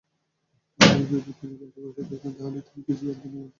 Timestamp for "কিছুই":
2.87-3.07